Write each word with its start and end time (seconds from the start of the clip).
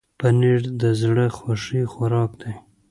پنېر 0.19 0.61
د 0.81 0.83
زړه 1.01 1.25
خوښي 1.37 1.81
خوراک 1.93 2.31
دی. 2.41 2.53